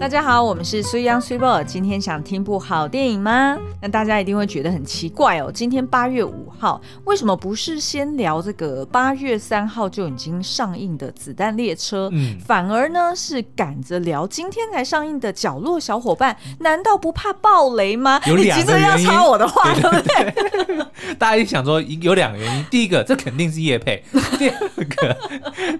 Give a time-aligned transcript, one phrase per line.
[0.00, 1.62] 大家好，我们是 Sui On Sui Bo。
[1.64, 3.58] 今天想听部好电影吗？
[3.82, 5.50] 那大家一定会觉得很奇怪哦。
[5.52, 16.32] 今天八月五号，为什么不是先聊这个八月三号就已经上映的《子弹列车》，嗯，反而呢是赶着聊今天才上映的《角落小伙伴》？
[16.60, 18.20] 难道不怕爆雷吗？
[18.26, 20.86] 有两个要插我的话，对不对？
[21.18, 24.02] 大家一想说有两个原因，第一个这肯定是叶配，
[24.38, 25.16] 第二个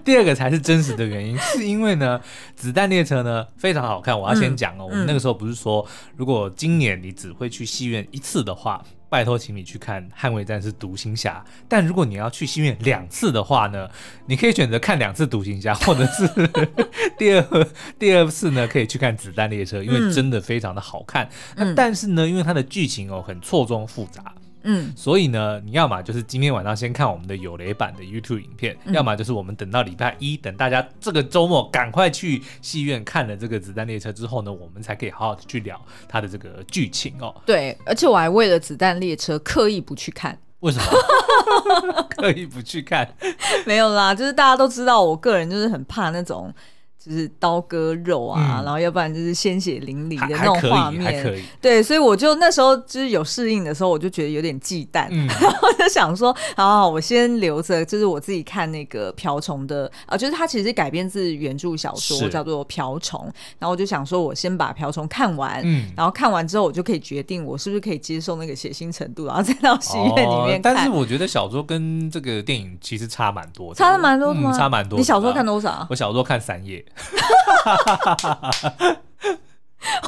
[0.03, 2.19] 第二个才是真实的原因，是因为呢，
[2.55, 4.08] 《子弹列车》呢非常好看。
[4.15, 11.43] 我要先讲哦，嗯、我们那个时候不是说，如果今年你只会去戏院一次的话，拜托请你去看《捍卫战士独行侠》。
[11.67, 13.89] 但如果你要去戏院两次的话呢，
[14.27, 16.27] 你可以选择看两次《独行侠》，或者是
[17.17, 21.27] 第二第二次呢，可以去看《子弹列车》，因为真的非常的好看。
[21.55, 24.33] 嗯、那但是呢，因为它的剧情哦很错综复杂。
[24.63, 37.35] 嗯，所以呢，你要么就是今天晚上先看我们的有雷版的 YouTube 影片，嗯、要么就是我们等到礼拜一，等大家这个周末赶快去戏院看了这个子弹列车之后呢，我们才可以好好的去聊它的这个剧情哦。
[37.45, 42.03] 对，而且我还为了子弹列车刻意不去看，为什么？
[42.09, 43.09] 刻意不去看？
[43.65, 46.53] 没有啦，就是大家都知道，我个人就是很怕那种。
[46.99, 70.73] 就是刀割肉啊，嗯、然后要不然就是鲜血淋漓的那种画面，对，所以我就那时候就是有适应的时候，我就觉得有点忌惮，嗯、 然后就想说，好好，我先留着，就是我自己看那个瓢虫的啊，就是它其实改编自原著小说，叫做瓢虫，然后我就想说，我先把瓢虫看完，嗯、然后看完之后，我就可以决定我是不是可以接受那个血腥程度，然后再到戏院里面看。
[70.73, 74.51] 哦、但是我觉得小说跟这个电影其实差蛮多的，差的蛮多的吗？
[74.51, 74.99] 嗯、差蛮多。
[74.99, 75.87] 你小说看多少？
[75.89, 76.83] 我小说看三页。
[76.95, 78.97] 哈哈哈哈哈！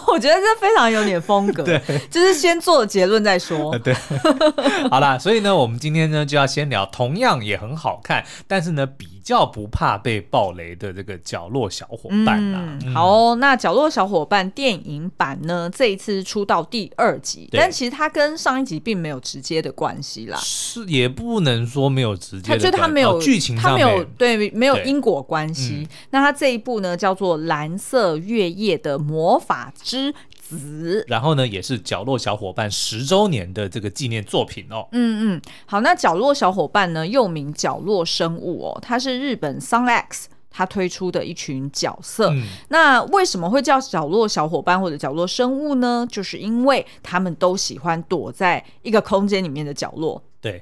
[0.07, 3.77] 我觉得这非常有点风格，对，就是先做结论再说。
[3.79, 3.95] 对，
[4.91, 20.37] 好啦，所以呢，我们今天呢就要先聊，同样也很好看，但是呢比较不怕被暴雷的这个角落小伙伴好、哦，那角落小伙伴电影版呢，这一次出到第二集，但其实它跟上一集并没有直接的关系啦。
[20.37, 25.80] 是，也不能说没有直接的关系，就它没有剧、哦、情，它没有对没有因果关系。
[25.82, 30.14] 嗯、那它这一部呢叫做《蓝色月夜的魔法之
[30.58, 34.88] 子》，然后呢也是角落小伙伴十周年的这个纪念作品哦。
[34.92, 39.22] 嗯嗯，好，那角落小伙伴呢又名角落生物哦，它是。
[39.22, 46.08] 日本 Sunx 他推出的一群角色，嗯、那为什么会叫角落小伙伴或者角落生物呢？
[46.10, 50.22] 就是因为他们都喜欢躲在一个空间里面的角落。
[50.42, 50.60] 对，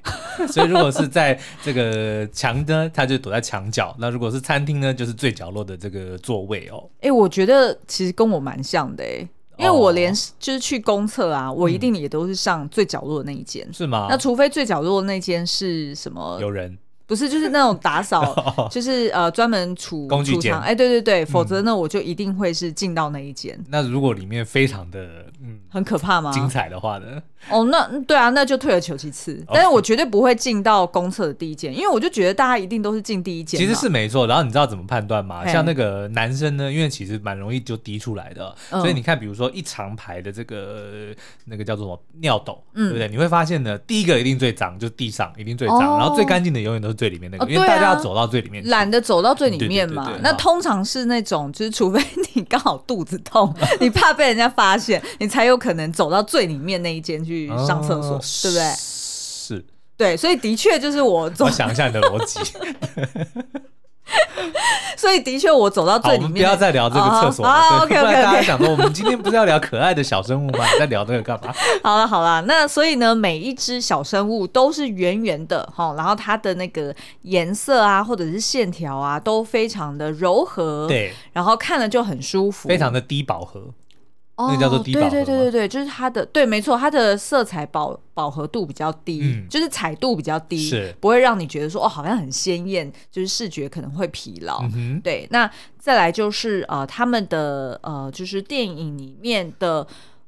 [0.50, 6.84] 所以如果是在这个墙呢，他就躲在墙角；那如果是餐厅呢，就是最角落的这个座位哦。
[6.96, 9.26] 哎、欸，我觉得其实跟我蛮像的哎，
[9.59, 14.08] 因为我连就是去公厕啊，我一定也都是上最角落的那一间，是吗？
[14.09, 16.38] 那除非最角落的那间是什么？
[16.40, 16.78] 有人。
[17.06, 18.36] 不是，就是那种打扫，
[18.70, 20.56] 就是呃专门储工具间。
[20.56, 23.59] 哎、欸，对对对，否则呢，我就一定会是进到那一间。
[23.68, 26.32] 那如果里面非常的嗯很可怕吗？
[26.32, 27.22] 精彩的话呢？
[27.50, 29.42] 哦，那对啊，那就退而求其次。
[29.48, 33.58] 但是我绝对不会进到公厕的第一间，因为我就觉得大家一定都是进第一间。
[33.60, 35.48] 其实是没错，然后你知道怎么判断吗？
[35.48, 43.08] 像那个男生呢，因为其实蛮容易就滴出来的，所以你看，比如说一长排的这个那个叫做什么尿斗，对不对？
[43.08, 50.12] 你会发现呢，第一个一定最脏，就地上一定最脏，然后最干净的永远都是最里面那个，因为大家要走到最里面，懒得走到最里面嘛。
[50.22, 58.19] 那通常是那种，就是除非你刚好肚子痛， 你怕被人家发现，你才有可能走到最里面那一间去上厕所。
[58.41, 58.73] 对不对？
[58.75, 61.31] 是，对，所以的确就是我。
[61.40, 62.40] 我想一下你的逻辑。
[64.97, 66.23] 所以的确，我走到最里面。
[66.23, 67.51] 我们不要再聊这个厕所了。
[67.51, 68.12] 啊，OK OK。
[68.12, 70.66] 大家想说，我们今天不是要聊可爱的小生物吗？
[70.73, 71.53] 你在聊这个干嘛？
[71.84, 80.88] 好了好了，那所以呢，每一只小生物都是圆圆的哈，然后它的那个颜色啊，或者是线条啊，都非常的柔和。
[80.88, 83.63] 对，然后看了就很舒服，非常的低饱和。
[84.48, 94.64] 那叫做低饱和，对对对对对，就是它的对，没错，它的色彩饱饱和度比较低，嗯、就是彩度比较低，是不会让你觉得说哦，好像很鲜艳，就是视觉可能会疲劳。
[95.03, 99.86] 对，那再来就是呃，他们的呃，就是电影里面的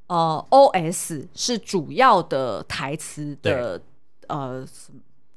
[0.07, 3.81] 呃，OS 是主要的台词的
[4.27, 4.67] 呃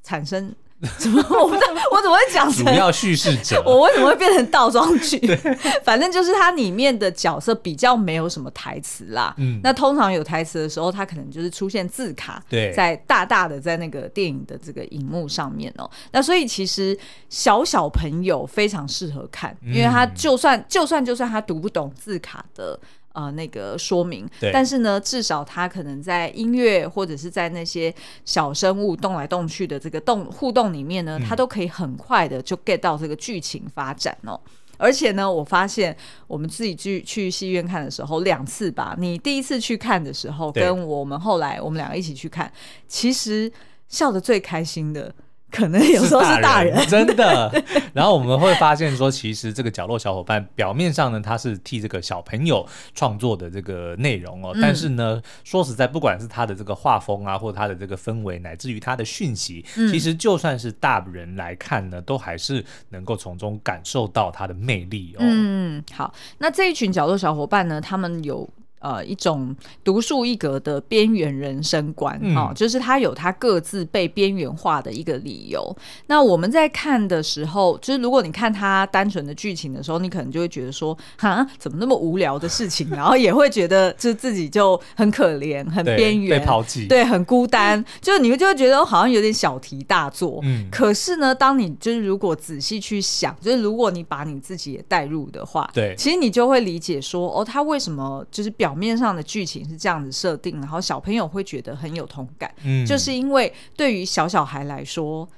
[0.02, 0.52] 产生。
[0.98, 1.24] 怎么？
[1.30, 3.62] 我不知道，我怎么会讲成主要叙事者？
[3.66, 5.18] 我为什么会变成倒装句？
[5.18, 5.36] 对
[5.84, 9.34] 反正就是它里面的角色比较没有什么台词啦。
[9.38, 15.90] 嗯，那通常有台词的时候，它可能就是出现字卡，对，在大大的在那个电影的这个荧幕上面哦、喔。
[16.12, 16.96] 那所以其实
[17.28, 22.78] 小小朋友非常适合看，因为他就算就算就算他读不懂字卡的。
[23.14, 27.94] 呃，那个说明，对但是呢，至少他可能在音乐或者是在那些
[28.24, 34.38] 小生物动来动去的这个动互动里面呢，他、嗯、都可以很快的就 get 到这个剧情发展哦。
[34.76, 35.96] 而且呢，我发现
[36.26, 38.96] 我们自己去去戏院看的时候，两次吧。
[38.98, 42.52] 你第一次去看的时候，跟我们后来我们两个一起去看，
[42.88, 43.50] 其实
[43.86, 45.14] 笑的最开心的。
[45.54, 47.62] 可能有时候是大人， 真的。
[47.92, 54.50] 然后我们会发现说，其实这个角落小伙伴表面上呢，他是替这个小朋友创作的这个内容哦。
[54.54, 65.20] 嗯、但是呢，说实在，不管是他的这个画风啊，或者他的这个氛围，乃至于他的讯息，嗯、其实就算是大人来看呢，都还是能够从中感受到他的魅力哦。
[65.20, 66.12] 嗯，好。
[66.38, 68.48] 那这一群角落小伙伴呢，他们有。
[68.84, 75.74] 呃，一种独树一格的边缘人生观，哦，就是他有他各自被边缘化的一个理由。
[76.06, 82.90] 那我们在看的时候，就是如果你看他单纯的剧情的时候，你可能就会觉得说，哈，怎么那么无聊的事情？
[82.90, 87.82] 然后也会觉得，就自己就很可怜，很边缘，被抛弃，对，很孤单。
[88.02, 90.40] 就你们就会觉得好像有点小题大做。
[90.42, 98.73] 嗯，可是呢，当你就是如果仔细去想，就是如果你把你自己也带入的话，对，其实你就会理解说，哦，他为什么就是表。
[98.74, 105.28] 表面上的剧情是这样子设定，然后小朋友会觉得很有同感，嗯，就是因为对于小小孩来说，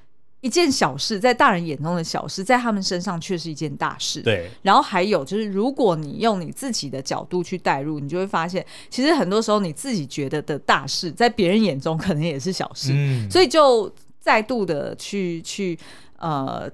[0.41, 4.23] 一件小事在大人眼中的小事，在他们身上却是一件大事。
[4.23, 12.93] 对，然后还有就是，如果你用你自己的角度去代入，你就会发现，其实很多时候你自己觉得的大事，在别人眼中可能也是小事。
[12.95, 15.79] 嗯，所以就再度的去去
[16.17, 16.71] 呃。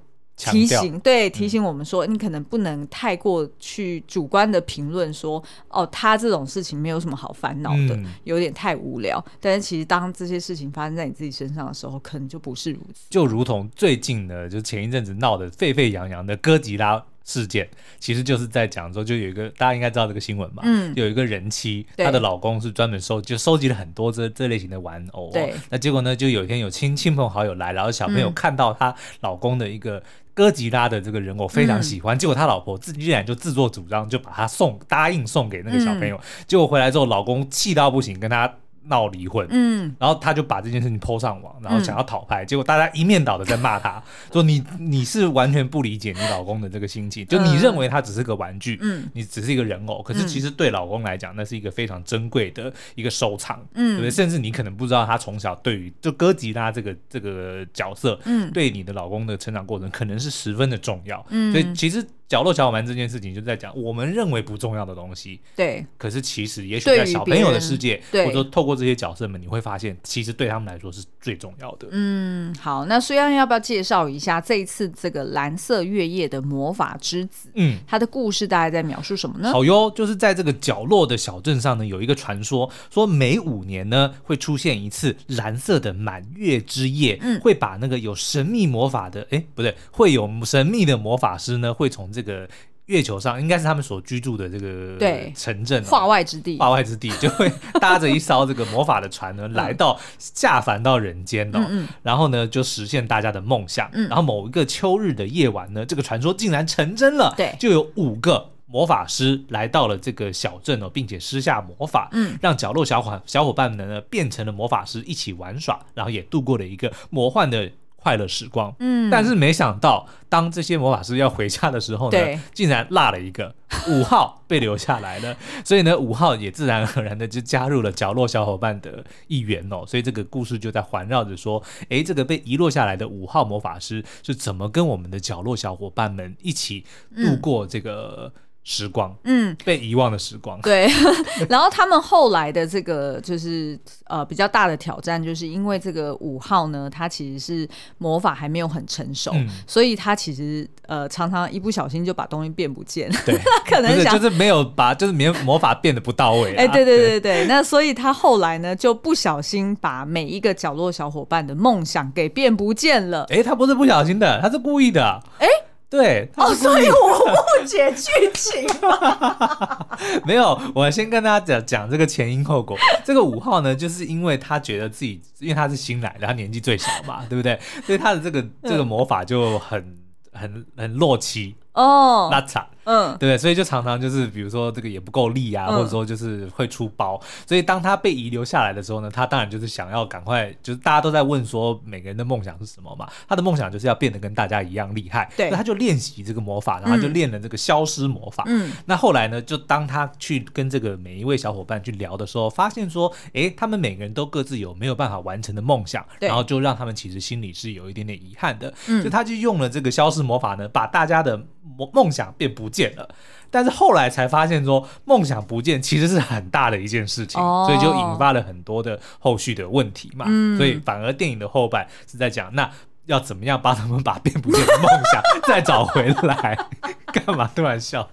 [0.50, 9.25] 提醒对，提醒我们说，你可能不能太过去主观的评论说，哦，他这种事情没有什么好烦恼的，有点太无聊。
[9.41, 13.06] 但是其实当这些事情发生在你自己身上的时候，可能就不是如此。
[13.11, 17.69] 就如同最近呢，就前一阵子闹得沸沸扬扬的哥吉拉事件，
[18.00, 20.62] 其实就是在讲说，就有一个大家应该知道这个新闻嘛？
[20.65, 25.31] 嗯，有一个人妻，她的老公是专门收就收集了很多这这类型的玩偶。
[25.33, 30.03] 对，那结果呢，就有一天有亲亲朋好友来，然后小朋友看到她老公的一个。
[30.34, 38.55] 哥吉拉的这个人偶非常喜欢，嗯、结果他老婆自己竟然就自作主张，就把他送答应送给那个小朋友，嗯、结果回来之后，老公气到不行，跟他。
[38.84, 44.02] 闹离婚，嗯，然后他就把这件事情 PO 上网，然后想要讨拍，嗯、结果大家一面倒的在骂他，
[44.32, 54.11] 说你你是完全不理解你老公的这个心情，就你认为他只是个玩具，嗯，你只是一个人偶，可是其实对老公来讲，那是一个非常珍贵的一个收藏，嗯，对不对？
[54.11, 62.05] 甚至你可能不知道他从小对于就哥吉拉这个这个角色，嗯，对你的老公的成长过程可能是十分的重要，嗯，所以其实。
[62.32, 65.84] 角落小伙伴这件事情就在讲我们认为不重要的东西，对。
[65.99, 71.88] 可是其实也许在小朋友的世界，或者说透过这些角色们，你会发现其实对他们来说是最重要的。
[71.90, 77.50] 嗯，好，那虽然要不要介绍一下这一次这个蓝色月夜的魔法之子？
[77.52, 79.52] 嗯，他的故事大概在描述什么呢？
[79.52, 92.21] 好哟，就是在这个角落的小镇上呢，有一个传说，说每五年呢会出现一次蓝色的满月之夜，嗯，会把那个有神秘魔法的，哎，不对，会有神秘的魔法师呢会从这个。
[92.22, 92.48] 这个
[92.86, 94.98] 月球上应该是他们所居住的这个
[95.34, 96.58] 城镇，化外之地。
[96.58, 103.88] 化外之地就会搭着一艘这个魔法的船呢， 来到下凡到人间哦，嗯嗯然后呢就实现大家的梦想。
[103.92, 107.32] 嗯、然后某一个秋日的夜晚呢，这个传说竟然成真了。
[107.36, 117.70] 对，就有五个魔法师来到了这个小镇哦，并且施下魔法，嗯，让角落小伙小伙伴们呢变成了魔法师，一起玩耍，然后也度过了一个魔幻的。
[118.02, 122.19] 快乐时光，嗯，但是没想到，当这些魔法师要回家的时候呢，
[122.53, 123.55] 竟然落了一个
[123.88, 136.84] 五号被留下来了，所以呢，五号也自然而然的就加入了角落小伙伴的一员哦，所以这个故事就在环绕着说，诶，这个被遗落下来的五号魔法师是怎么跟我们的角落小伙伴们一起
[137.15, 138.32] 度过这个。
[138.64, 140.88] 时光，嗯，被遗忘的时光，对。
[141.50, 157.20] 然后他们后来的这个就是呃比较大的挑战，就是因为这个五号呢，他其实是魔法还没有很成熟，嗯、所以他其实呃常常一不小心就把东西变不见，对， 可能想就是没有把就是魔魔法变得不到位，哎，对对对。
[157.20, 157.46] 对对。
[157.46, 165.48] 那所以他后来呢就不小心把每一个角落小伙伴的梦想给变不见了，哎，他不是不小心的，他是故意的，哎。
[165.93, 169.87] 对哦，所以我误解剧情了。
[170.25, 172.79] 没有，我先跟大家讲讲这个前因后果。
[173.05, 177.61] 这个五号呢，就是因为他觉得自己，因为他是新来的，他年纪最小嘛， 对不对？
[177.84, 179.99] 所以他的这个这个魔法就很
[180.32, 181.55] 很很弱气。
[181.75, 187.20] 哦，拉差，嗯，对，所以就常常就是，比如说这个也不够力啊，嗯、或者说就是会出包。
[187.46, 193.08] 所以当他被遗留下来的时候呢，他当然就是想要赶快，就是大家都在问说每个人的梦想是什么嘛？
[193.29, 198.44] 他的梦想就是要变得跟大家一样厉害，对，那他就练习这个魔法，然后就练了这个消失魔法。
[198.46, 208.72] 嗯，那后来呢，就当他去跟这个每一位小伙伴去聊的时候，发现说，哎，他们每个人都各自有没有办法完成的梦想，对然后就让他们其实心里是有一点点遗憾的。
[208.89, 211.41] 嗯，所以他就用了这个消失魔法呢，把大家的。
[211.79, 213.08] 梦梦想变不见了。
[213.50, 220.24] 但是后来才发现说，梦想不见其实是很大的一件事情，哦、所以就引发了很多的后续的问题嘛。
[220.29, 222.69] 嗯、所以反而电影的后半是在讲那。
[223.06, 226.56] 要怎么样帮他们把变不见的梦想再找回来？
[227.13, 228.09] 干嘛突然笑？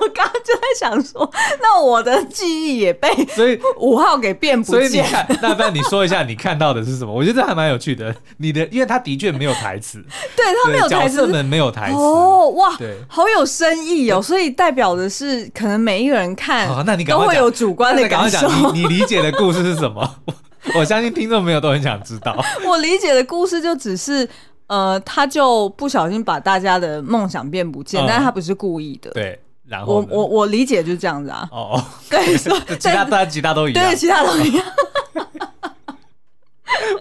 [0.00, 1.30] 我刚刚就在想说，
[1.62, 4.88] 那我的记忆也被所以五号给变不见。
[4.88, 7.12] 所以你看，那不然你说一下你看到的是什么？
[7.12, 8.12] 我觉得这还蛮有趣的。
[8.38, 10.04] 你的，因为他的确没有台词，
[10.34, 14.20] 对他没有台词，角色们没有台词哦，哇，对，好有深意哦。
[14.20, 18.48] 所以代表的是，可能每一个人看，哦、那你都会有主观的感受。
[18.72, 20.16] 你你理解的故事是什么？
[20.76, 22.36] 我相信听众朋友都很想知道。
[22.66, 24.28] 我理解的故事就只是，
[24.66, 29.10] 呃，他就不小心把大家的梦想变不见，嗯、但是他不是故意的。
[29.12, 31.48] 对，然后我我我理解就是这样子啊。
[31.50, 32.36] 哦哦，对，
[32.76, 34.64] 其他大家其他都一样，对，其他都一样。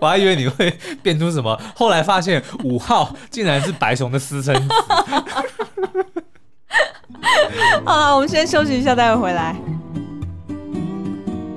[0.02, 0.72] 我还以为你会
[1.04, 4.76] 变出什么，后来发现五号竟然是白熊的私生子。
[7.86, 9.56] 好了，我们先休息一下，待会回来。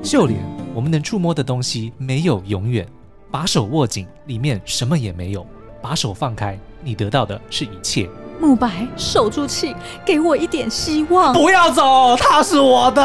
[0.03, 0.52] 秀莲。
[0.75, 2.87] 我们能触摸的东西没有永远，
[3.31, 5.43] 把手握紧，里面什么也没有；
[5.83, 8.09] 把手放开，你得到的是一切。
[8.41, 11.35] 慕白，守住气，给我一点希望。
[11.35, 13.03] 不要走，他是我的。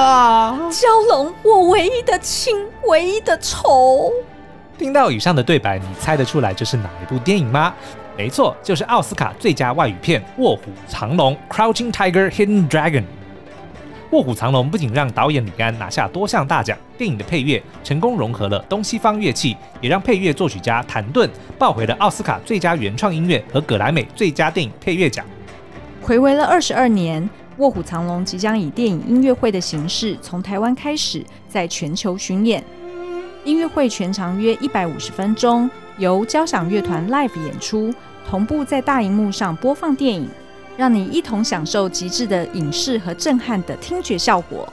[0.72, 2.56] 蛟龙，我唯一的亲，
[2.88, 4.12] 唯一的仇。
[4.78, 7.74] 听到以上的对白，你猜得出来这是哪一部电影吗？
[8.16, 13.02] 没错，就是奥斯卡最佳外语片《卧虎藏龙》（Crouching Tiger, Hidden Dragon）。
[14.12, 25.26] 《卧虎藏龙》不仅让导演李安拿下多项大奖，电影的配乐成功融合了东西方乐器，也让配乐作曲家谭盾抱回了奥斯卡最佳原创音乐和葛莱美最佳电影配乐奖。
[26.02, 27.22] 回违了二十二年，
[27.58, 32.64] 《卧虎藏龙》即将以电影音乐会的形式从台湾开始，在全球巡演。
[33.44, 37.94] 音乐会全长约一百五十分钟，由交响乐团 live 演出，
[38.26, 40.30] 同步在大荧幕上播放电影。
[40.78, 44.72] 让你一同享受极致的影视和震撼的听觉效果。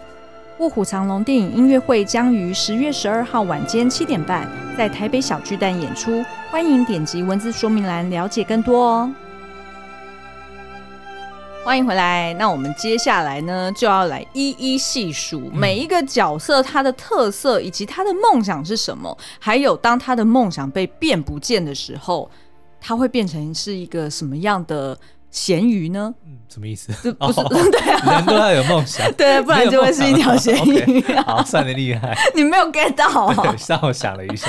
[0.63, 4.47] 《卧虎藏龙》电影音乐会将于十月十二号晚间七点半
[4.77, 9.11] 在台北小巨蛋演出，欢迎点击文字说明栏了解更多哦。
[11.65, 22.31] 欢迎回来，那我们接下来呢就要来一一细数每一个角色他的特色以及他的梦想是什么，还有当他的梦想被变不见的时候，
[22.79, 24.99] 他会变成是一个什么样的？
[25.35, 26.14] 咸鱼呢？
[26.25, 26.93] 嗯，什么意思？
[26.93, 30.79] 不是，哦、 对啊，人都要有梦想， 对，不然就会是一条咸鱼。
[31.03, 33.35] Okay, 好，算你厉害，你没有 get 到啊？
[33.35, 34.49] 对，让我想了一下。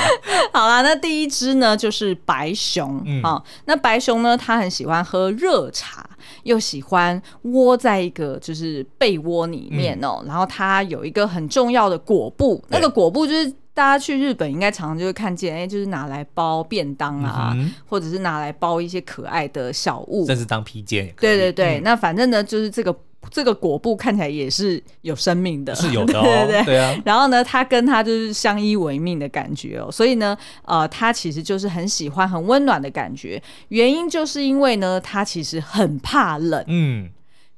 [0.54, 3.02] 好啦，那第一只呢，就是白熊。
[3.04, 6.08] 嗯，好，那白熊呢，它很喜欢喝热茶，
[6.44, 13.52] 又喜欢窝在一个就是被窝里面哦、然后它有一个很重要的果布，那个果布就是。
[13.76, 21.14] 大家去日本应该常常就会看见，哎、欸，就是拿来包便当啊，嗯、或者是拿来包一些可爱的小物，甚至当披肩。
[21.20, 22.98] 对对对，嗯、那反正呢，就是这个
[23.30, 26.98] 这个果布看起来也是有生命的， 是有的、哦， 对对对，对啊。
[27.04, 33.44] 然后呢，它跟它就是相依为命的感觉哦，所以呢，呃，它其实就是很喜欢很温暖的感觉。
[33.68, 37.10] 原因就是因为呢，它其实很怕冷，嗯，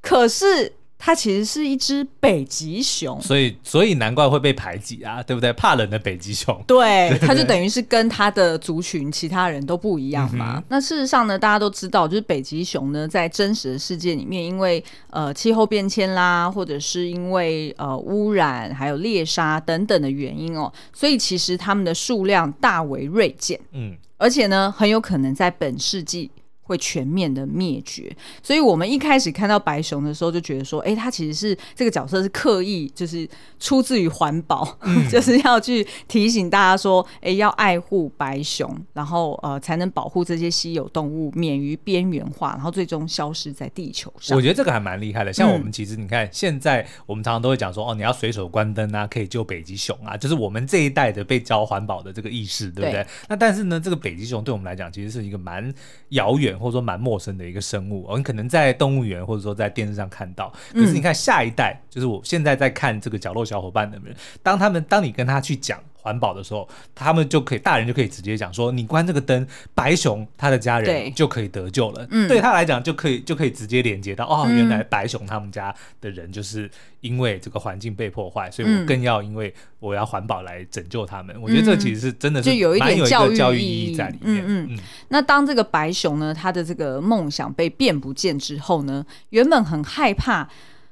[0.02, 0.72] 可是。
[0.98, 5.52] 它其实是一只北极熊，所以所以难怪会被排挤啊，对不对？
[5.52, 10.56] 怕冷的北极熊，对，它就等于是跟它的族群其他人都不一样嘛。
[10.56, 26.28] 嗯、那事实上呢，大家都知道，就是北极熊呢，在真实的世界里面，因为呃气候变迁啦，或者是因为呃污染，还有猎杀等等的原因哦，所以其实它们的数量大为锐减，嗯，而且呢，很有可能在本世纪。
[26.68, 33.26] 会全面的灭绝，所以我们一开始看到白熊的时候，就觉得说，哎，他其实是这个角色是刻意，就是
[33.58, 44.36] 出自于环保， 嗯、就是要去提醒大家说，哎，要爱护白熊，然后呃，才能保护这些稀有动物免于边缘化，然后最终消失在地球上。
[44.36, 45.32] 我觉得这个还蛮厉害的。
[45.32, 52.92] 像我们其实你看，嗯、现在我们常常都会讲说，哦，你要随手关灯啊，可以救北极熊啊，就是我们这一代的被教环保的这个意识，对不对？
[52.92, 55.72] 对，那但是呢，这个北极熊对我们来讲，其实是一个蛮
[56.10, 56.57] 遥远。
[56.58, 65.78] 或者说蛮陌生的一个生物，哦，你可能在动物园或者说在电视上看到，可是你看下一代，就是我现在在看这个角落小伙伴的人，当他们当你跟他去讲。
[66.08, 72.06] 环保的时候，他们就可以，大人就可以直接讲说，你关这个灯，白熊他的家人就可以得救了。
[72.06, 76.70] 对，对他来讲，就可以就可以直接连接到，哦，原来白熊他们家的人就是
[77.02, 81.36] 因为这个环境被破坏，所以我更要因为我要环保来拯救他们。
[81.36, 84.42] 嗯、我觉得这其实是真的是蛮有一点教育意义在里面。
[84.46, 84.78] 嗯嗯。
[85.08, 90.48] 那当这个白熊呢，他的这个梦想被变不见之后呢，原本很害怕。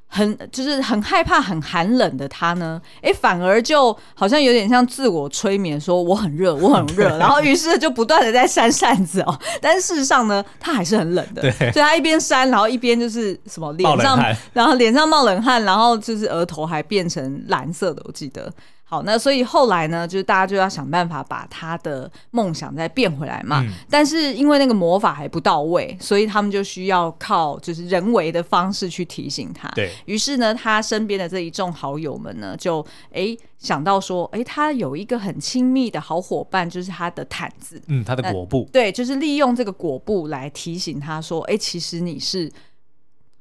[0.08, 14.18] 很就是很害怕很寒冷的他呢，哎，反而就好像有点像自我催眠，说我很热，我很热， 然后于是就不断的在扇扇子哦，但是事实上呢，他还是很冷的，对，所以他一边扇，然后一边就是什么脸上，
[14.52, 18.50] 然后脸上冒冷汗，然后就是额头还变成蓝色的，我记得。
[18.88, 23.60] 好，那所以后来呢，就是大家就要想办法把他的梦想再变回来嘛。
[23.62, 29.68] 嗯、但是因为那个魔法还不到位，所以他们就需要靠就是人为的方式去提醒他。
[29.70, 38.68] 对，于是呢，他身边的这一众好友们呢，就哎想到说，哎，他有一个很亲密的好伙伴，就是他的毯子，嗯，他的裹布。
[38.72, 42.48] 对，就是利用这个裹布来提醒他说，哎，其实你是。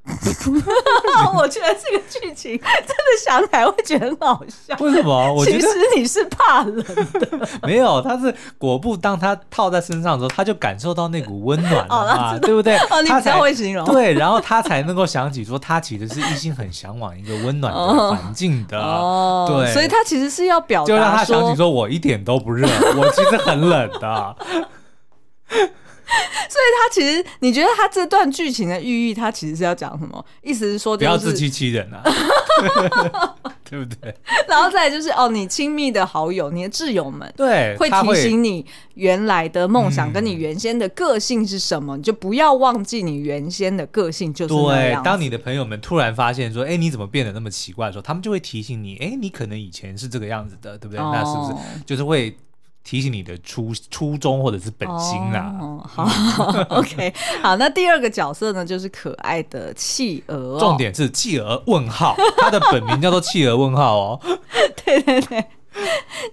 [1.35, 4.75] 我觉得这个剧情真的想起来会觉得很好笑。
[4.79, 5.33] 为什么？
[5.33, 7.49] 我觉得其实你是怕冷的。
[7.65, 12.77] 没有，他是裹布，当他套在身上的时候，他就感受到那股温暖了嘛，对不对？
[12.77, 13.83] 哦，你比较会形容。
[13.87, 17.79] 对，然后他才能够想起说，他其实是一心很向往一个温暖的
[18.11, 18.79] 环境的。
[18.79, 24.35] 哦，对，所以他其实是要表达，就让他想起说，我一点都不热，我其实很冷的。
[26.49, 30.23] 所以他其实，你觉得他这段剧情的寓意，他其实是要讲什么？
[30.41, 32.03] 意思是说，不要自欺欺人啊，
[33.69, 34.15] 对不对？
[34.47, 45.01] 然后再就是哦，你亲密的好友，你的挚友们，对，会提醒你原来的梦想跟你原先的个性是什么，嗯、你就不要忘记你原先的个性就是那样。
[45.01, 50.99] 对，当你的朋友们突然发现说，哎，你怎么变得那么奇怪的时候，他们就会提醒你，哎，你可能以前是这个样子的，对不对？
[50.99, 52.35] 哦、那是不是就是会？
[52.85, 55.53] 提醒你的初初衷或者是本心啦。
[55.59, 56.05] 哦，好，
[56.77, 57.11] OK，
[57.41, 60.59] 好，那第二个角色呢，就是可爱的企鹅哦。
[60.59, 64.21] 重点是企鹅问号，它的本名叫做企鹅问号哦。
[64.85, 65.43] 对对对，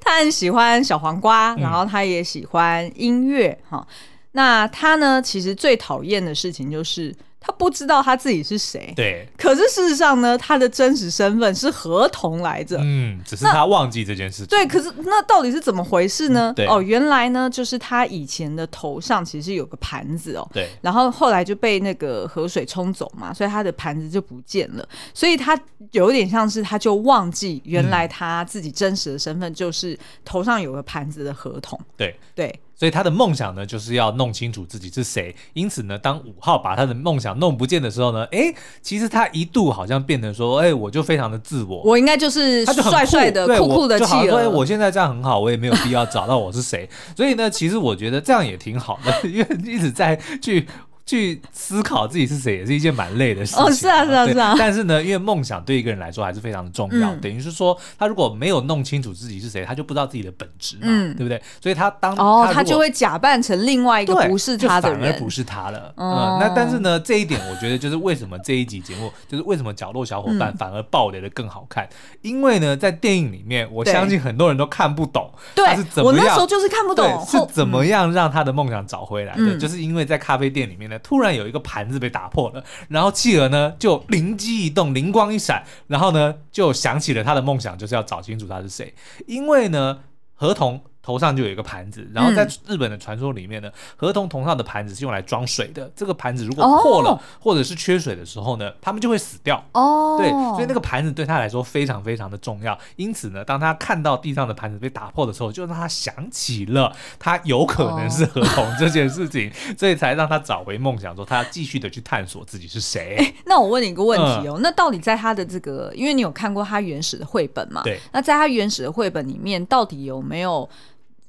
[0.01, 3.79] 他很喜欢小黄瓜，然后他也喜欢音乐哈。
[3.79, 3.87] 嗯，
[4.33, 7.15] 那他呢，其实最讨厌的事情就是。
[7.43, 9.29] 他不知道他自己是谁，对。
[9.37, 12.79] 可是事实上呢，他的真实身份是合同来着。
[12.81, 14.47] 嗯，只是他忘记这件事情。
[14.47, 16.53] 对，可是那到底是怎么回事呢？
[16.55, 20.49] 对哦，原来呢，就是他以前的头上其实有个盘子哦。
[20.53, 20.69] 对。
[20.81, 24.89] 然后后来就被那个河水冲走嘛，所以他的盘子就不见了。
[25.13, 25.59] 所以他
[25.91, 31.79] 有点像是他就忘记原来他自己真实的身份就是头上有个盘子的合同。
[31.97, 32.43] 对对。
[32.47, 35.35] 对所以他的梦想呢，就是要弄清楚自己是谁。
[35.53, 44.39] 因此呢，当五号把他的梦想弄不见的时候呢，哎，其实他一度好像变得说，哎，我就非常的自我，我应该就是帅帅的、酷酷的企鹅。
[44.39, 46.89] 对，我现在这样很好，我也没有必要找到我是谁。
[47.17, 50.67] 所以呢，其实我觉得这样也挺好的， 因为一直在去。
[51.13, 53.63] 去思考自己是谁也是一件蛮累的事情。
[53.63, 54.55] 哦，是啊，是啊，是啊。
[54.59, 57.15] 但是呢，因为梦想对一个人来说还是非常的重要。
[57.17, 61.41] 等于是说，他如果没有弄清楚自己是谁，他就不知道自己的本质嘛，对不对？
[61.61, 65.93] 所以他当哦，他就会假扮成另外一个不是他的人，反而不是他了。
[65.99, 71.87] 嗯，那但是呢，这一点我觉得就是为什么这一集节目 就是为什么角落小伙伴反而爆雷的更好看，
[72.23, 81.63] 因为呢，在电影里面，我相信很多人都看不懂，他是怎么样，我那时候就是看不懂是怎么样让他的梦想找回来的，就是因为在咖啡店里面呢，突然有一个。
[81.63, 88.93] 盘子被打破了，然后企鹅呢就灵机一动，灵光一闪，然后呢就想起了他的梦想，就是要找清楚他是谁，
[89.27, 90.01] 因为呢
[90.35, 90.83] 合同。
[91.03, 95.91] 头上就有一个盘子，然后在日本的传说里面呢，河童头上的盘子是用来装水的。
[95.97, 99.63] 这个盘子如果破了或者是缺水的时候呢，他们就会死掉。
[99.73, 102.79] 哦，对，所以那个盘子对他来说非常非常的重要。
[102.97, 113.17] 因此呢，当他看到地上的盘子被打破的时候，就让他想起了 他有可能是河童这件事情， 所以才让他找回梦想，说他要继续的去探索自己是谁。
[113.17, 117.83] 欸，那我问你一个问题哦，那到底在他的这个，因为你有看过他原始的绘本嘛？
[117.83, 117.99] 对。
[118.13, 120.69] 那在他原始的绘本里面，到底有没有？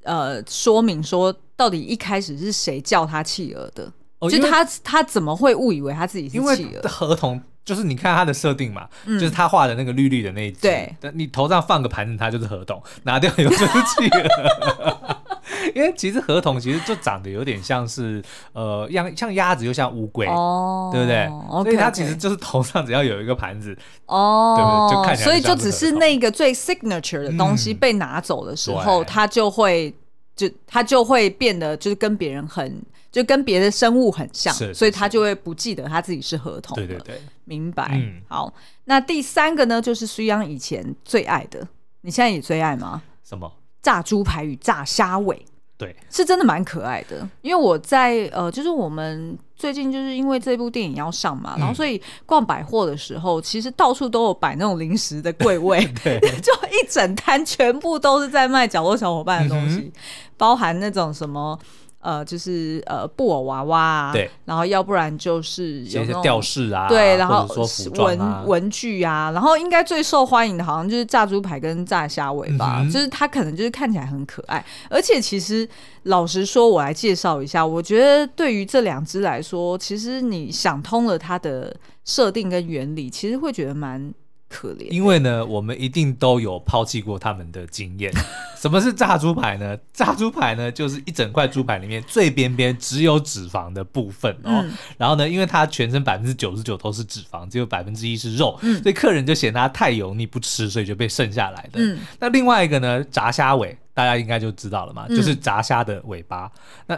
[0.04, 3.92] 呃，说明说到底一开始是谁叫他企鹅的？
[4.20, 6.52] 哦、就他他怎么会误以为他自己是企鹅？
[6.54, 15.12] 因为河童就是你看他的设定嘛，嗯、就是他画的那个绿绿的那一只，对，你头上放个盘子，他就是合同；拿掉以后就是企鹅。
[15.76, 21.28] 因为其实河童其实就长得有点像是呃，像像鸭子又像乌龟，哦、对不对？
[21.64, 24.96] 所以它其实就是头上只要有一个盘子，哦，对不对？
[24.96, 29.94] 就看起来，所以就只是那个最 signature 的东西被拿走的时候，它、嗯、就会
[30.36, 32.82] 就它就会变得就是跟别人很
[33.12, 36.76] 就跟别的生物很像，是是是，所以他就会不记得他自己是河童。
[36.76, 37.90] 对对对，明白。
[37.94, 38.52] 嗯、好，
[38.86, 41.68] 那第三个呢，就是苏央以前最爱的，
[42.02, 43.04] 你现在也最爱吗？
[43.24, 43.52] 什么？
[43.84, 45.46] 炸猪排与炸虾尾。
[45.84, 47.28] 对，是真的蛮可爱的。
[47.41, 59.91] 因为我在呃，就是我们最近就是因为这部电影要上嘛，嗯、然后所以逛百货的时候，其实到处都有摆那种零食的柜位， 对， 就一整摊全部都是在卖角落小伙伴的东西，嗯、
[60.38, 61.58] 包含那种什么
[62.04, 67.48] 呃，就是呃布偶娃娃啊，对，然后要不然就是有些吊饰啊，对，然后
[67.96, 75.68] 文文具啊，然后应该最受欢迎的好像就是炸猪排跟炸虾尾吧，嗯、就是它可能就是看起来很可爱，而且其实
[76.04, 84.13] 老实说，我来介绍一下，我觉得对于这两只来说，其实你想通了它的设定跟原理，其实会觉得蛮。
[84.54, 88.13] 可怜，因为呢，我们一定都有抛弃过他们的经验。
[88.62, 89.76] 什么是炸猪排呢？
[89.92, 94.62] 炸猪排呢，就是一整块猪排里面最边边只有脂肪的部分哦。
[94.63, 101.82] 嗯、然后呢，因为它全身百分之九十九都是脂肪，只有百分之一是肉，嗯、所以客人就嫌它太油腻不吃，所以就被剩下来的。
[101.82, 106.50] 嗯、那另外一个呢，炸虾尾，大家应该就知道了嘛，嗯、就是炸虾的尾巴。
[106.88, 106.98] 那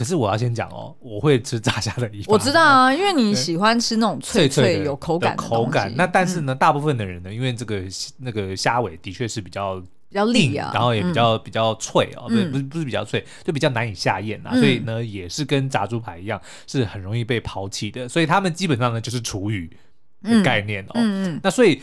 [0.00, 2.24] 可是我要先讲哦，我会吃炸虾的尾巴。
[2.28, 5.92] 我知道啊，因为你喜欢吃那种脆脆，有口感的口感。
[5.94, 7.82] 那但是呢，嗯、大部分的人呢，因为这个
[8.16, 14.52] 那个虾尾的确是比较比较硬啊，然后也比较、嗯、比较脆哦，不是不是不是比较脆，就比较难以下咽啊。
[14.54, 18.08] 嗯、所以呢，也是跟炸猪排一样，是很容易被抛弃的。
[18.08, 19.68] 所以他们基本上呢，就是厨余
[20.22, 20.92] 的概念哦。
[20.94, 21.82] 嗯嗯，那所以。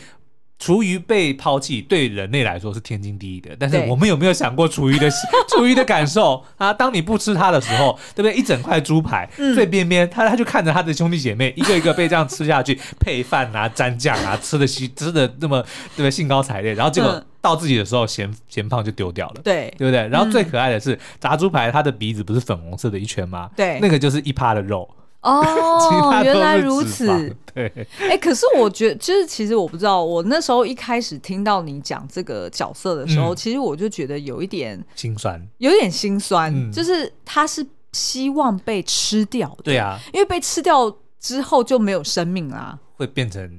[0.58, 5.08] 厨余被抛弃对人类来说是天经地义的，但是我们有没有想过厨余的
[5.48, 6.74] 厨余的感受啊？
[6.74, 8.34] 当你不吃它的时候，对不对？
[8.34, 16.10] 一整块猪排、嗯、最边边，他他就看着他的兄弟姐妹一个一个被这样吃下去， 配饭啊、蘸酱啊，吃的稀吃的那么对不对？
[16.10, 20.08] 兴高采烈，然后结果到自己的时候嫌嫌胖就丢掉了，对对不对？
[20.08, 23.48] 然后最可爱的是、嗯、炸猪排，它的鼻子不是粉红色的一圈吗？
[23.56, 24.88] 对，那个就是一趴的肉。
[25.22, 27.06] 哦， 原来如此。
[27.52, 27.66] 对，
[28.00, 39.62] 哎、欸，可是我觉得，就是其实我不知道，我那时候一开始听到你讲这个角色的时候，嗯、其实我就觉得有一点心酸，有一点心酸，嗯、就是他是希望被吃掉的。
[39.64, 43.50] 对啊，因为被吃掉之后就没有生命啦，会变成，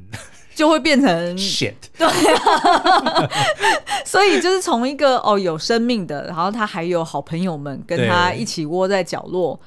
[0.56, 1.74] 就会变成 shit。
[1.98, 3.30] 对啊，
[4.06, 9.60] 所以就是从一个哦有生命的，然后他还有好朋友们跟他一起窝在角落。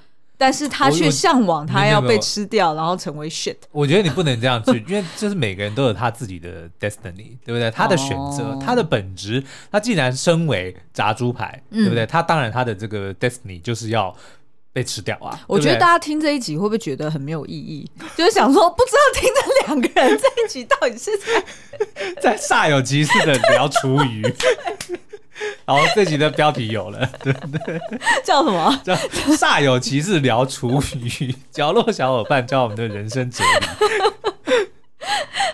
[0.42, 3.55] 但是他却向往他要被吃掉，然后成为 shit。
[3.70, 7.70] 我觉得你不能这样去， 因为就是每个人都有他自己的 destiny，对不对？
[7.70, 12.05] 他的选择，哦、他的本质，他既然身为炸猪排，嗯、对不对？
[12.05, 14.12] 他当然他的这个 destiny 就是要
[14.72, 15.38] 被吃掉啊。
[15.46, 17.88] 我觉得大家听这一集会不会觉得很没有意义？
[18.18, 21.44] 就是想说，不知道听这两个人在一起到底是在
[22.20, 24.22] 在煞有其事的聊厨余。
[25.64, 27.81] 然后这集的标题有了， 对对，
[28.25, 28.75] 叫什么？
[28.85, 28.95] 叫
[29.37, 33.66] 煞有其事聊厨余， 角落小伙伴教我们的人生哲理。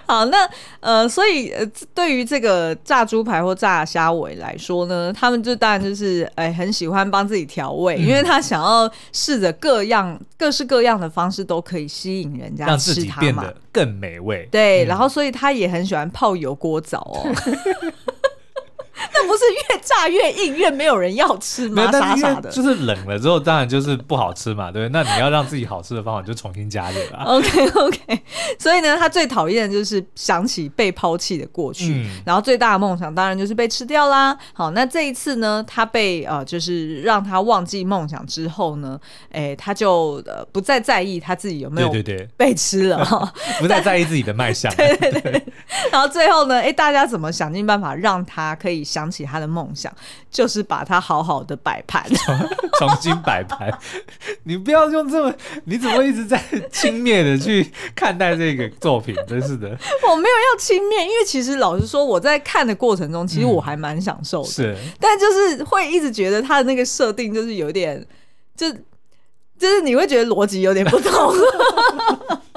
[0.07, 0.49] 好，那
[0.81, 1.65] 呃，所以呃，
[1.95, 14.49] 对于这个炸猪排或炸虾尾来说呢，他们就当然就是哎，很喜欢帮自己调味，嗯、因为他想要试着各样各式各样的方式都可以吸引人家吃它嘛，让自己变得更美味。
[14.51, 17.29] 对，嗯、然后所以他也很喜欢泡油锅澡哦。
[19.15, 21.91] 那不是越炸越硬，越没有人要吃吗？
[21.93, 24.93] 傻傻的，就是冷了之后，当然就是不好吃嘛，对不对？
[24.93, 27.23] 那你要让自己好吃的方法，就重新加热了。
[27.39, 28.23] OK OK，
[28.59, 34.37] 所以呢，他最讨厌的就是想起被抛弃的过去，嗯、然后最大的梦想当然就是被吃掉啦。
[34.53, 38.99] 好，那这一次呢，他被呃，就是让他忘记梦想之后呢，
[39.31, 43.05] 哎，他就呃不再在意他自己有没有对对对被吃了，
[43.61, 44.75] 不再在意自己的卖相。
[44.75, 45.43] 对对对。
[45.93, 48.88] 然后最后呢，哎，大家怎么想尽办法让他可以。
[48.89, 49.93] 想起他的梦想，
[50.31, 52.03] 就是把他好好的摆盘，
[52.79, 53.71] 重新摆盘。
[54.45, 59.15] 你不要用这么，你怎么一直在轻蔑的去看待这个作品？
[59.29, 59.69] 真是的，
[60.09, 64.49] 我没有要轻蔑，因为其实老实说，我在看的过程中，其实我还蛮享受的。
[64.49, 68.03] 嗯、是，但就是会一直觉得他的那个设定就是有点，
[68.57, 68.73] 就
[69.59, 71.35] 就是你会觉得逻辑有点不同。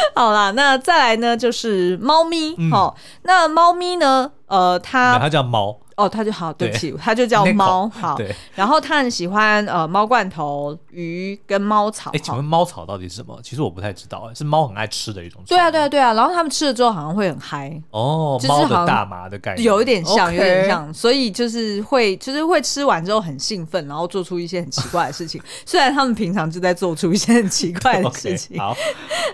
[0.14, 2.56] 好啦，那再来呢，就是猫咪。
[2.70, 4.32] 好、嗯，那猫咪呢？
[4.46, 5.78] 呃，它它叫猫。
[5.98, 8.14] 哦，他就好，对不起，他就叫猫，好。
[8.16, 8.32] 对。
[8.54, 12.12] 然后他很喜欢呃猫罐头、鱼跟猫草。
[12.12, 13.36] 哎，请问猫草到底是什么？
[13.42, 15.42] 其实我不太知道，是猫很爱吃的一种。
[15.44, 16.12] 对啊，对啊，对啊。
[16.12, 17.82] 然后他们吃了之后好像会很嗨。
[17.90, 19.64] 哦，猫的大麻的概念。
[19.64, 20.94] 有一点像，有点像。
[20.94, 25.42] 所以就是会，就是会吃完之后很兴奋，然后做出一些很奇怪的事情。
[25.66, 28.56] 虽然他们平常就在做出一些很奇怪的事情。
[28.56, 28.72] 好。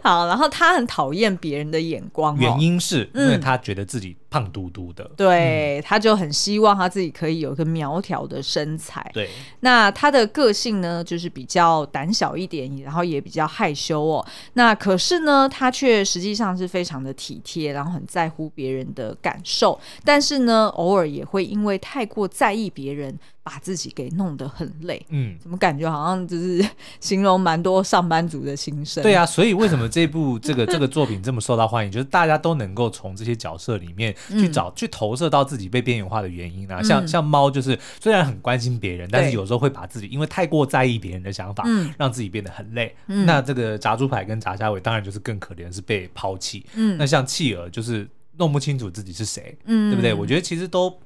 [0.02, 2.34] 好，然后他很讨厌别人的眼光。
[2.38, 5.04] 原因是因为他觉得自己胖嘟嘟的。
[5.14, 6.53] 对，他就很希。
[6.54, 9.04] 希望他自己可以有一个苗条的身材。
[9.12, 9.28] 对，
[9.60, 14.24] 那他的个性呢，就是比较胆小一点，然后也比较害羞哦。
[14.52, 19.76] 那可是呢，他却实际上是非常的体贴，然后很在乎别人的感受。
[20.04, 26.66] 但是呢，偶尔也会因为太过在意别人，把自己给弄得很累，嗯，怎么感觉好像就是
[26.98, 29.02] 形容蛮多上班族的心声？
[29.02, 31.92] 对啊，所以为什么这部 这个这个作品这么受到欢迎？
[31.92, 36.78] 就是大家都能够从这些角色里面去找、嗯、去投射到自己被边缘化的原因啊。
[36.80, 42.96] 嗯、像像猫，就是虽然很关心别人，但是有时候会把自己因为太过在意别人的想法，嗯、让自己变得很累。
[43.08, 46.64] 嗯、那这个炸猪排跟炸虾尾当然就是更可怜，是被抛弃。
[46.76, 50.14] 嗯，那像企鹅就是弄不清楚自己是谁，嗯，对不对？
[50.14, 50.98] 我觉得其实都。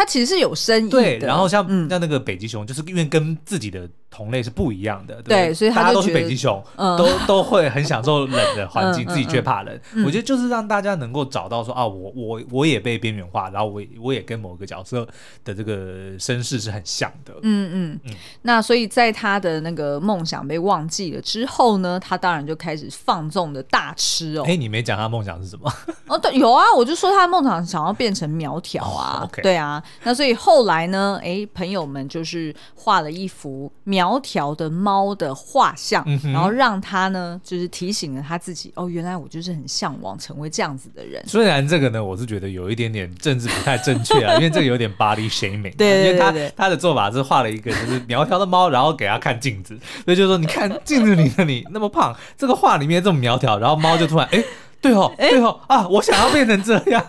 [0.00, 1.18] 它其实是有声音的，对。
[1.18, 9.80] 然后像像那个北极熊，就是因为跟自己的同类是不一样的，对，对，所以大家都是北极熊，嗯、都都会很享受冷的环境，嗯、自己却怕冷。
[9.94, 15.06] 嗯、我觉得就是让大家能够找到说啊，我我我也被边缘化，然后我我也跟某个角色
[15.44, 17.32] 的这个身世是很像的。
[17.42, 18.14] 嗯嗯嗯。
[18.42, 24.42] 那所以在他的那个梦想被忘记了之后呢，他当然就开始放纵的大吃哦。
[24.44, 25.72] 哎，你没讲他梦想是什么？
[26.08, 29.24] 哦，对，有啊，我就说他的梦想想要变成苗条啊。
[29.40, 33.99] 对啊，那所以后来呢，哎，朋友们就是画了一幅苗。
[34.00, 41.22] 苗条的猫的画像，嗯、然后让他呢，就是提醒了他自己哦，原来我就是很向往成为这样子的人。
[41.26, 45.76] 虽然这个呢，我是觉得有一点点政治不太正确啊， 因为这个有点 body shaming。
[45.76, 54.42] 对，对，对，对，因为他他的做法是画了一个就是苗条的猫，然后给他看镜子，所以就是说你看镜子里的你那么胖，这个画里面这么苗条，然后猫就突然哎，
[54.80, 57.04] 对哦，对哦啊，我想要变成这样。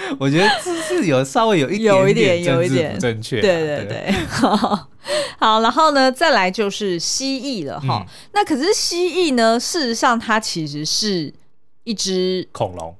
[0.18, 4.14] 我觉得这是有稍微有一点点政治不正确，对对对。
[5.38, 8.04] 好，然后呢，再来就是蜥蜴了哈。
[8.04, 11.32] 嗯、那可是蜥蜴呢，事实上它其实是
[11.84, 12.94] 一只恐龙。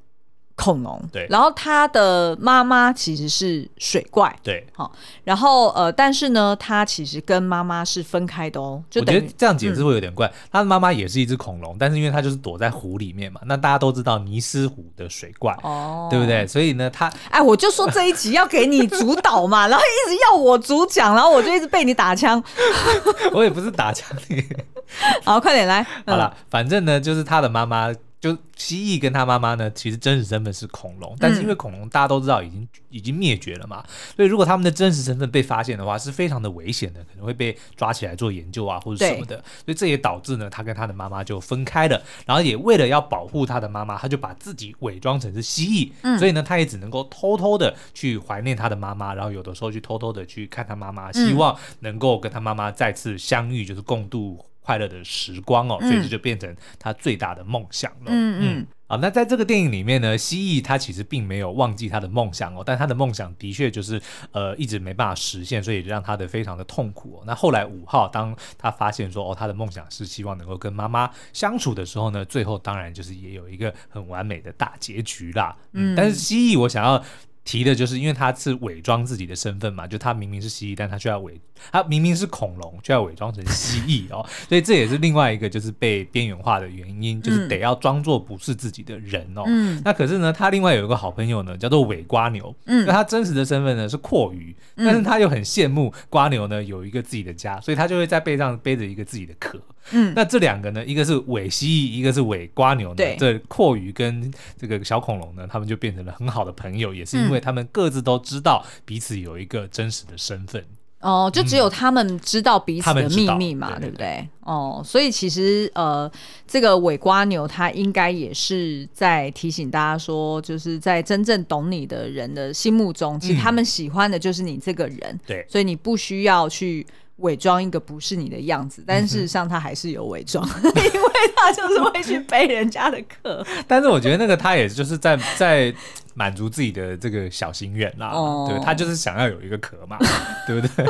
[0.58, 4.90] 恐龙对，然后他的妈妈其实是水怪对，好，
[5.22, 8.82] 然后呃，但是呢，他其实跟妈妈是分开的哦。
[8.90, 16.44] 就我觉得这样解释会有点怪，他的妈妈也是一只恐龙，但是因为他就是躲在湖里面嘛，那大家都知道尼斯湖的水怪哦，对不对？
[16.44, 22.42] 所以呢，他哎，我就说这一集要给你主导嘛， 然后一直要我主讲，然后我就一直被你打枪。
[23.32, 24.44] 我也不是打枪你，
[25.24, 25.86] 好，快点来。
[26.04, 27.94] 好了，反正呢，就是他的妈妈。
[28.20, 33.84] 就蜥蜴跟他妈妈呢，其实真实身份是恐龙，但是因为恐龙大家都知道已经已经灭绝了嘛，
[34.16, 39.36] 所以如果他们的真实身份被发现的话，是非常的危险的，可能会被抓起来做研究啊或者什么的。
[39.64, 54.44] 所以这也导致呢，他跟他的妈妈就分开了，然后也为了要保护他的妈妈，他就把自己伪装成是蜥蜴，嗯、所以呢，他也只能够偷偷的去怀念他的妈妈，然后有的时候去偷偷的去看他妈妈，希望能够跟他妈妈再次相遇，就是共度。
[54.68, 58.08] 快乐的时光哦，所以这就变成他最大的梦想了。
[58.08, 63.98] 嗯嗯，好，那在这个电影里面呢，蜥蜴他其实并没有忘记他的梦想哦，但他的梦想的确就是
[64.30, 67.24] 呃一直没办法实现，所以让他的非常的痛苦哦。
[67.26, 75.56] 那后来五号当他发现说哦，他的梦想是希望能够跟妈妈相处的时候呢，最后当然就是也有一个很完美的大结局啦。
[75.72, 77.02] 嗯，但是蜥蜴我想要。
[77.48, 81.40] 提的就是因为他是伪装自己的身份嘛，就他明明是蜥蜴，但他却要伪，
[81.72, 89.44] 他明明是恐龙，却要伪装成蜥蜴哦， 所以这也是另外一个就是被边缘化的原因，就是得要装作不是自己的人哦。
[89.46, 99.58] 嗯，那可是呢，他另外有一个好朋友呢，叫做伪瓜牛，嗯，那他真实的身份呢是蛞蝓，但是他又很羡慕瓜牛呢有一个自己的家，所以他就会在背上背着一个自己的壳。
[99.90, 102.96] 嗯，那这两个呢，一个是尾蜥蜴，一个是尾瓜牛呢。
[102.96, 110.62] 对，这阔鱼跟这个小恐龙呢，他们就变成了很好的朋友，也是因为他们各自都知道彼此有一个真实的身份。
[111.00, 114.28] 哦，就只有他们知道彼此的秘密嘛，对不对？
[114.40, 116.10] 哦，所以其实呃，
[116.46, 125.20] 这个尾瓜牛它应该也是在提醒大家说，就是在真正懂你的人的心目中，其实他们喜欢的就是你这个人。
[125.24, 126.86] 对，所以你不需要去。
[127.18, 133.44] 伪装一个不是你的样子，但事实上他还是有伪装， 因为他就是会去背人家的课。
[133.66, 135.74] 但是我觉得那个他也就是在在
[136.14, 139.98] 满足自己的这个小心愿啦，哦、对，他就是想要有一个壳嘛，
[140.46, 140.86] 对不对？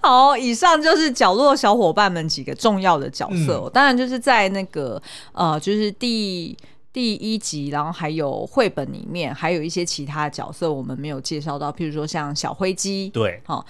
[0.00, 5.00] 好，以上就是角落小伙伴们几个重要的角色，嗯、当然就是在那个
[5.32, 6.56] 呃，就是第
[6.92, 13.64] 第一集，然后还有绘本里面还有一些其他角色我们没有介绍到，譬如说像小灰鸡，对，好。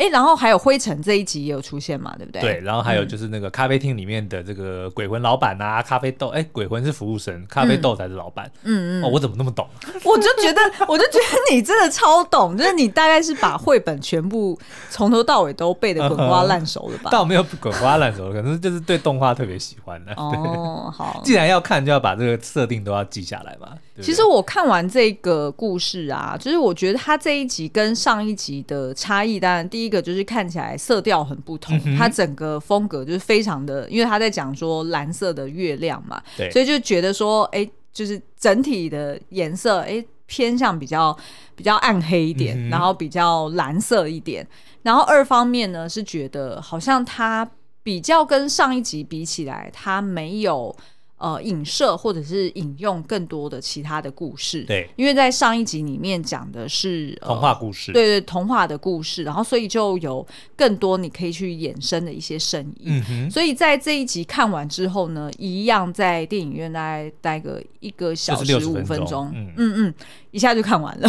[0.00, 2.40] 哎，然后还有灰尘这一集也有出现嘛，对不对？
[2.40, 8.50] 对，然后还有就是那个咖啡厅里面的这个鬼魂老板啊，咖啡豆，哎，鬼魂是服务生，咖啡豆才是老板。
[8.62, 9.68] 嗯嗯，哦，我怎么那么懂？
[10.04, 14.58] 我就觉得， 我就觉得你真的超懂，就是你大概是把绘本全部
[14.88, 17.10] 从头到尾都背的滚瓜烂熟了吧？
[17.12, 20.14] 但我没有滚瓜烂熟，可能就是对动画特别喜欢的。
[20.14, 23.68] 哦，好，既然要看，就要把这个设定都要记下来嘛。
[24.02, 40.04] 其实我看完这个故事啊，就是我觉得它这一集跟上一集的差异，当然第一个就是看起来色调很不同，嗯、它整个风格就是非常的，因为他在讲说蓝色的月亮嘛，对，所以就觉得说，哎，就是整体的颜色，哎。
[40.32, 41.18] 偏向比较
[41.56, 44.46] 比较暗黑一点，嗯、然后比较蓝色一点。
[44.82, 47.44] 然后二方面呢是觉得好像它
[47.82, 50.72] 比较跟上一集比起来，它没有。
[51.20, 62.84] 呃，影射或者是引用更多的其他的故事，对，因为在上一集里面讲的是、呃、童话故事，对对，童话的故事，然后所以就有更多你可以去衍生的一些深意。
[62.86, 69.94] 嗯哼，所以在这一集看完之后呢，一样在电影院大概待个一个小时五分钟，嗯嗯嗯，
[70.30, 71.08] 一下就看完了。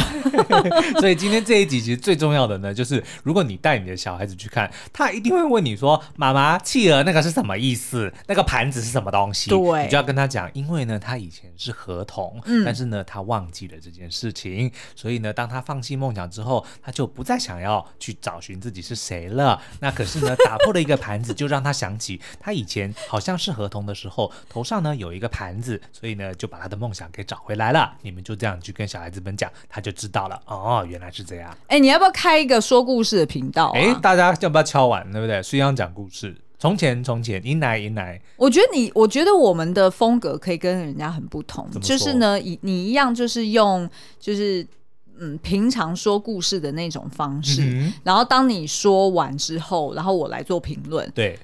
[0.99, 8.11] 所以今天这一集其实最重要的呢，就是如果你带你的小孩子去看，他一定会问你说：“妈妈，企鹅那个是什么意思？
[8.27, 9.87] 那个盘子是什么东西？”对。
[10.00, 19.61] 要跟他讲，因为呢，他以前是合同，嗯，但是呢，他忘记了这件事情，所以呢，当他放弃梦想之后，他就不再想要去找寻自己是谁了。
[19.79, 27.93] 那可是呢，打破了一个盘子，就让他想起他以前好像是合同的时候，头上呢有一个盘子，所以呢，就把他的梦想给找回来了。
[28.01, 30.41] 你们就这样去跟小孩子们讲，他就知道了。
[30.45, 31.55] 哦，原来是这样。
[31.67, 33.73] 哎，你要不要开一个说故事的频道啊？
[33.75, 35.41] 哎，大家要不要敲碗，对不对？
[35.41, 36.35] 孙央讲故事。
[36.61, 38.21] 从前，从前，迎来，迎来。
[38.37, 44.63] 我觉得你，我觉得我们的风格可以跟人家很不同，就是呢，你你一样，就是用，就是
[45.17, 47.63] 嗯，平常说故事的那种方式。
[47.63, 51.11] 嗯、然后当你说完之后，然后我来做评论。
[51.15, 51.35] 对。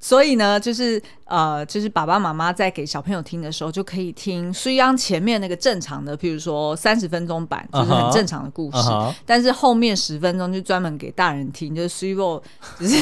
[0.00, 8.78] 所以呢，就是呃，就是爸爸妈妈在给小朋友听的时候，就可以听虽央前面那个正常的，譬如说三十分钟版，就是很正常的故事。
[8.78, 9.14] Uh -huh.
[9.24, 12.42] 但是后面十分钟就专门给大人听，就是须波，
[12.80, 12.98] 就是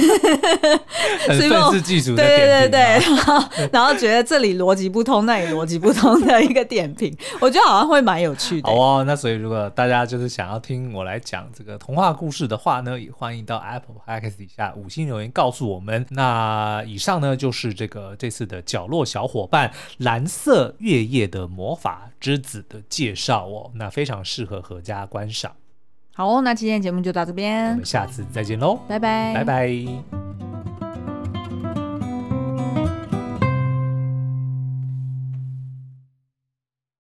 [2.14, 8.68] 对对对对，然后然后觉得这里逻辑不通，那里逻辑不通的一个点评，我觉得好像会蛮有趣的。
[8.68, 16.04] 好哦，那所以如果大家就是想要听我来讲这个童话故事的话呢，也欢迎到 Apple Podcast 底下五星留言告诉我们。
[16.10, 25.54] 那以上呢就是这个这次的角落小伙伴蓝色月夜的魔法之子的介绍哦，那非常适合合家观赏。
[26.12, 30.67] 好哦，那今天节目就到这边，我们下次再见喽，拜拜，拜拜。